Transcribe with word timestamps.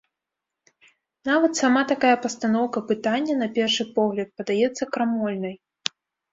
Нават 1.29 1.51
сама 1.61 1.81
такая 1.91 2.15
пастаноўка 2.25 2.85
пытання 2.89 3.37
на 3.45 3.51
першы 3.61 3.89
погляд 4.01 4.27
падаецца 4.41 4.83
крамольнай. 4.97 5.55